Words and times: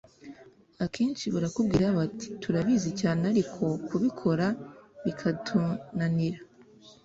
akenshi 0.85 1.25
barakubwira 1.33 1.87
bati, 1.97 2.27
turabizi 2.41 2.91
cyane 3.01 3.23
ariko 3.31 3.63
kubikora 3.87 4.45
bikatunanira 5.05 6.39